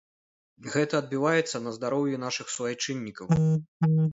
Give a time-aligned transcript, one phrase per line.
[0.75, 3.27] Гэта адбіваецца на здароўі нашых суайчыннікаў.